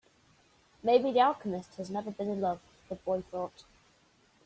Maybe 0.81 1.11
the 1.11 1.19
alchemist 1.19 1.75
has 1.75 1.91
never 1.91 2.09
been 2.09 2.27
in 2.31 2.41
love, 2.41 2.59
the 2.89 2.95
boy 2.95 3.21
thought. 3.21 3.65